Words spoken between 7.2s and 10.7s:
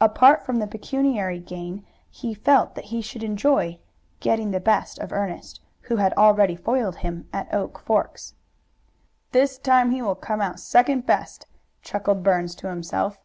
at Oak Forks. "This time he will come out